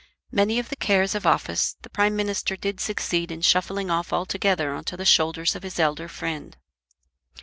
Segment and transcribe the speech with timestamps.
[0.31, 4.73] Many of the cares of office the Prime Minister did succeed in shuffling off altogether
[4.73, 6.57] on to the shoulders of his elder friend.